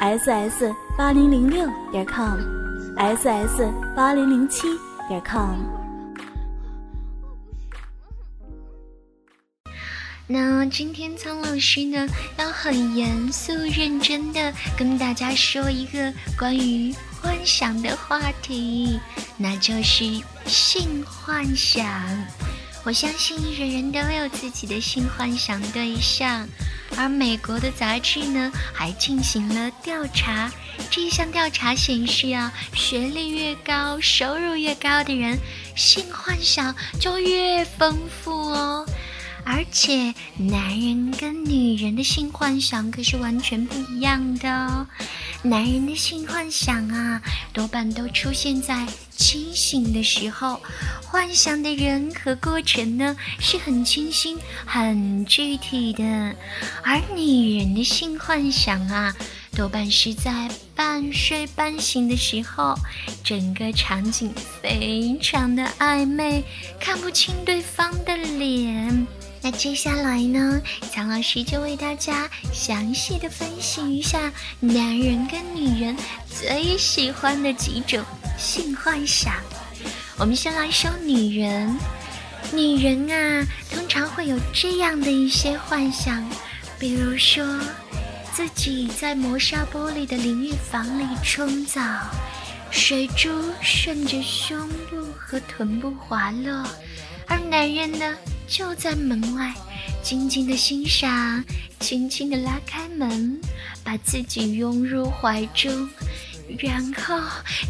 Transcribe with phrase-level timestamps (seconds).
[0.00, 4.66] Ss 八零零六点 com，ss 八零零七
[5.06, 5.58] 点 com。
[10.26, 12.06] 那今天苍老师呢，
[12.38, 18.98] 要很严肃认真的跟大家说一个关于幻想的话题，
[19.36, 20.04] 那就是
[20.46, 21.84] 性幻想。
[22.84, 26.48] 我相信人人都有自己的性幻想对象。
[26.96, 30.50] 而美国的杂志呢，还进行了调查。
[30.90, 35.38] 这一项调查显示啊，学历越高、收入越高的人，
[35.76, 38.84] 性幻想就越丰富哦。
[39.44, 44.86] 而且，男人跟女人的性幻想可是完全不一样的哦。
[45.42, 50.60] 男人的性幻想啊，多半都出现在清醒的时候，
[51.04, 56.02] 幻想的人和过程呢是很清新、很具体的；
[56.82, 59.14] 而女人的性幻想啊，
[59.56, 62.74] 多半是在半睡半醒的时候，
[63.24, 64.32] 整个场景
[64.62, 66.44] 非常的暧昧，
[66.78, 69.06] 看不清对方的脸。
[69.42, 70.60] 那接下来呢，
[70.92, 75.96] 苍老师就为大家详细的分析一下男人跟女人
[76.28, 78.04] 最喜欢的几种
[78.36, 79.32] 性幻想。
[80.18, 81.74] 我们先来说女人，
[82.52, 86.22] 女人啊，通常会有这样的一些幻想，
[86.78, 87.42] 比如说
[88.34, 91.80] 自己在磨砂玻璃的淋浴房里冲澡，
[92.70, 93.30] 水珠
[93.62, 96.66] 顺着胸部和臀部滑落，
[97.26, 98.14] 而男人呢？
[98.50, 99.54] 就在门外，
[100.02, 101.44] 静静的欣赏，
[101.78, 103.40] 轻轻的拉开门，
[103.84, 105.88] 把自己拥入怀中，
[106.58, 107.20] 然后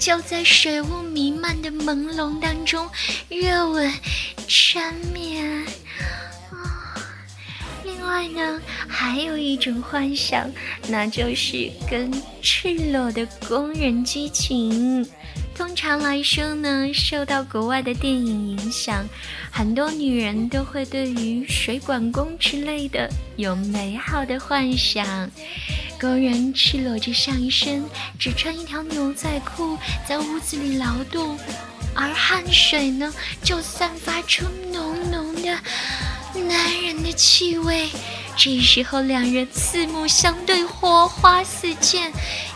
[0.00, 2.90] 就在水雾弥漫的朦胧当中，
[3.28, 3.94] 热吻
[4.48, 5.64] 缠绵。
[7.84, 10.50] 另外呢，还有一种幻想，
[10.88, 15.08] 那就是跟赤裸的工人激情。
[15.54, 19.08] 通常来说呢，受到国外的电影影响，
[19.52, 25.30] 很多女人都会对于水管工之类的有美好的幻想。
[26.00, 27.84] 工人赤裸着上身，
[28.18, 31.38] 只穿一条牛仔裤，在屋子里劳动，
[31.94, 35.56] 而汗水呢，就散发出浓浓的
[36.48, 37.88] 男人的气味。
[38.36, 42.12] 这时候，两人四目相对，火花四溅，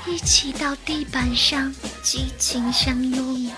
[0.07, 3.51] 一起到地板上激情相拥。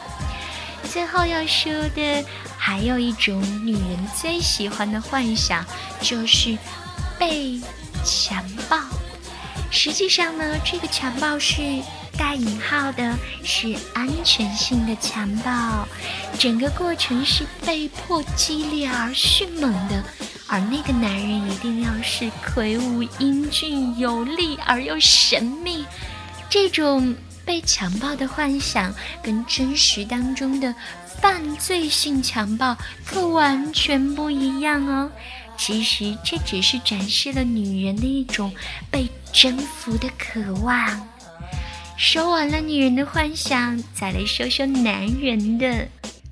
[0.91, 2.25] 最后要说的，
[2.59, 5.65] 还有一种女人最喜欢的幻想，
[6.01, 6.57] 就是
[7.19, 7.61] 被
[8.05, 8.79] 强暴。
[9.71, 11.63] 实际上呢，这个强暴是
[12.19, 15.87] 带引号的，是安全性的强暴，
[16.39, 20.05] 整个过程是被迫、激烈而迅猛的。
[20.53, 25.85] 而那个男人一定要是魁梧、英俊、有力而又神秘，
[26.49, 30.75] 这种被强暴的幻想跟真实当中的
[31.21, 35.11] 犯罪性强暴可完全不一样哦。
[35.57, 38.53] 其实这只是展示了女人的一种
[38.91, 41.09] 被征服的渴望。
[41.97, 45.87] 说完了女人的幻想，再来说说男人的。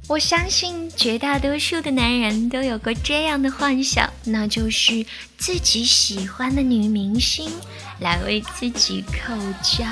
[0.09, 5.05] 我相信绝大多数的男人都有过这样的幻想，那就是
[5.37, 7.53] 自己喜欢的女明星
[8.01, 9.85] 来为自己口交。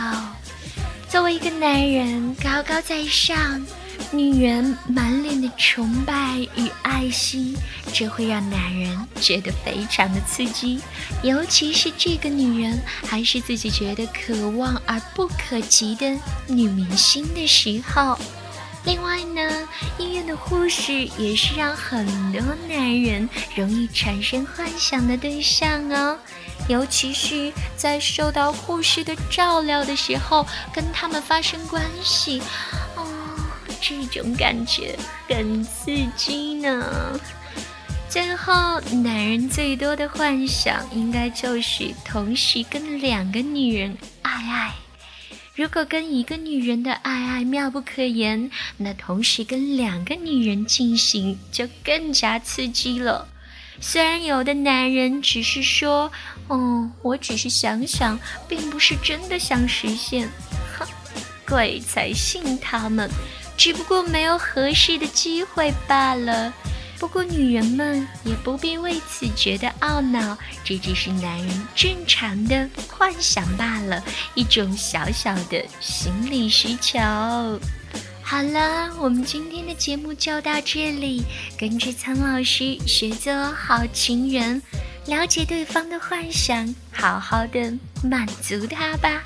[1.07, 3.63] 作为一个男人，高高在上，
[4.11, 7.55] 女人满脸的崇拜与爱惜，
[7.93, 10.81] 这会让男人觉得非常的刺激。
[11.23, 16.11] 尤其是这个女人还是自己觉得可望而不可及的
[16.47, 18.19] 女明星的时候。
[18.87, 19.69] 另外呢，
[19.99, 26.17] 医院的护士也是让很多男人容易产生幻想的对象哦，
[26.69, 32.41] 尤其是在受到护士的照料的时候，跟他们发生关系，
[32.95, 33.05] 哦，
[33.83, 34.97] 这种感觉
[35.29, 37.21] 很刺激呢。
[38.09, 44.86] 最后，男人最多的幻想应该就是同时跟两个女人爱爱。
[45.57, 53.27] 如果跟一个女人的爱爱妙不可言，那同时跟两个女人进行就更加刺激了。
[53.81, 56.13] 虽然有的男人只是说
[56.49, 60.29] ：“哦，我只是想想，并不是真的想实现。”
[60.77, 60.87] 哼
[61.49, 63.11] 鬼才信他们，
[63.57, 66.53] 只不过没有合适的机会罢了。
[66.99, 74.03] 不过女人们也不必为此觉得懊恼，这只是男人正常的幻想罢了，
[74.35, 76.99] 一种小小的心理需求。
[78.23, 81.23] 好了，我们今天的节目就到这里，
[81.59, 84.61] 跟着苍老师学做好情人，
[85.07, 87.73] 了解对方的幻想，好好的
[88.03, 89.23] 满足他吧。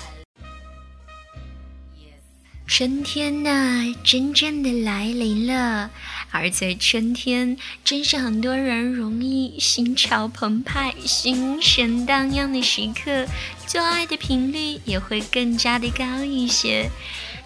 [2.73, 5.91] 春天呢，真正的来临了，
[6.31, 13.27] 而在春天，正是很多人容易心潮澎湃、心神荡漾的时刻，
[13.67, 16.89] 做爱的频率也会更加的高一些。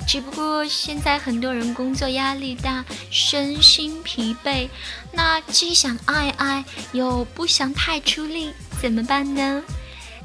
[0.07, 4.69] 只不过现在很多人工作压力大，身心疲惫，
[5.11, 9.63] 那既想爱爱，又不想太出力，怎么办呢？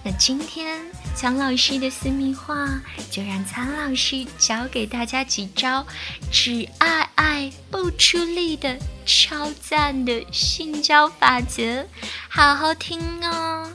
[0.05, 0.79] 那今天
[1.15, 2.81] 苍老师的私密话，
[3.11, 5.87] 就让苍老师教给大家几招
[6.33, 11.87] 只爱爱不出力的超赞的性交法则，
[12.29, 13.71] 好好听哦。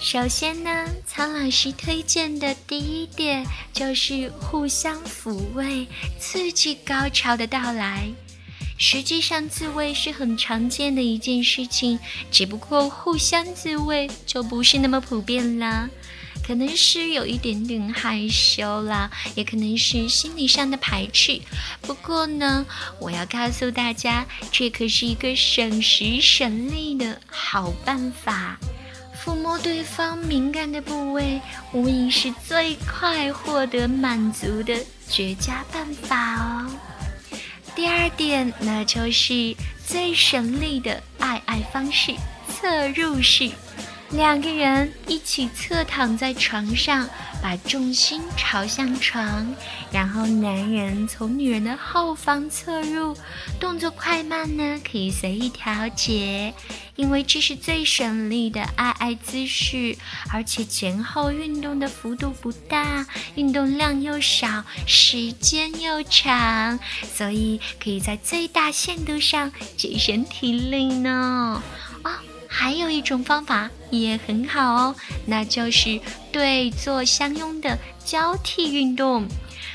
[0.00, 5.86] 首先呢，苍老师推荐的第一点就是互相抚慰，
[6.18, 8.10] 刺激高潮的到来。
[8.78, 11.98] 实际上，自慰是很常见的一件事情，
[12.30, 15.90] 只不过互相自慰就不是那么普遍啦。
[16.48, 21.38] 可能是有一点点害羞啦，也可能是心理上的排斥。
[21.82, 22.64] 不过呢，
[22.98, 28.58] 我要告诉大家，这可是一个省时省力的好办法。
[29.22, 31.38] 抚摸对方敏感的部位，
[31.74, 34.74] 无疑是最快获得满足的
[35.06, 36.70] 绝佳办法哦。
[37.76, 39.54] 第二点，那就是
[39.86, 42.14] 最省力的爱爱方式——
[42.48, 43.50] 侧入式。
[44.10, 47.08] 两个人一起侧躺在床上，
[47.42, 49.54] 把重心朝向床，
[49.92, 53.14] 然后男人从女人的后方侧入，
[53.60, 56.54] 动作快慢呢可以随意调节，
[56.96, 59.94] 因为这是最省力的爱爱姿势，
[60.32, 66.80] 而且前后运动的幅度不大，运动量又少，时间又长，
[67.14, 71.62] 所以可以在最大限度上节省体力呢。
[72.48, 74.96] 还有一种方法也很好哦，
[75.26, 76.00] 那就是
[76.32, 79.28] 对坐相拥的交替运动。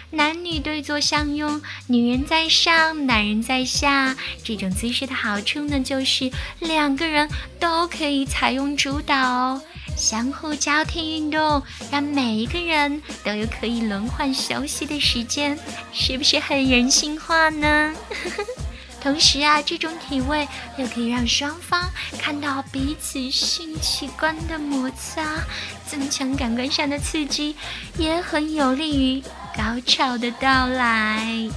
[0.09, 4.15] 男女对坐相拥，女人在上，男人在下。
[4.43, 7.27] 这种姿势的好处呢，就是两个人
[7.59, 9.59] 都可以采用主导，
[9.97, 15.57] 相互交替运动，让每一个人都有可以轮换休息的时间，
[15.91, 17.95] 是不是很人性化呢？
[19.03, 20.47] 同时啊，这种体位
[20.77, 25.44] 又可以让双方看到彼此性器官的摩擦，
[25.85, 27.53] 增强感官上的刺激，
[27.97, 29.21] 也很有利于
[29.57, 31.50] 高潮的到来。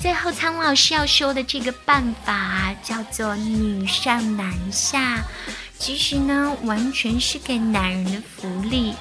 [0.00, 5.22] 最后，苍老师要说的这个办法叫做“女上男下”，
[5.78, 8.94] 其实呢，完全是给男人的福利，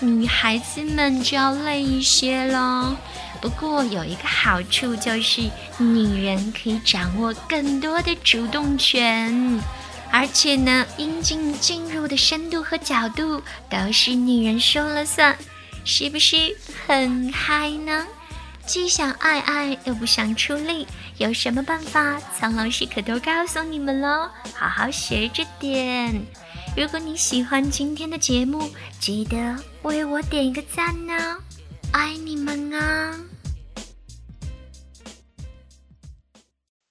[0.00, 2.96] 女孩子们就要累一些喽。
[3.44, 5.42] 不过有一个好处，就是
[5.76, 9.60] 女人可以掌握更多的主动权，
[10.10, 15.36] 而且呢，阴茎进入的深度和角度都是女人说了算，
[15.84, 16.56] 是不是
[16.86, 18.06] 很嗨呢？
[18.64, 20.86] 既想爱爱又不想出力，
[21.18, 22.18] 有什么办法？
[22.40, 26.18] 苍老师可都告诉你们喽，好好学着点。
[26.74, 29.36] 如果你喜欢今天的节目，记得
[29.82, 31.36] 为我点一个赞呢，
[31.92, 33.20] 爱你们啊！